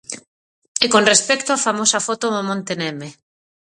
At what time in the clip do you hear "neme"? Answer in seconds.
2.81-3.09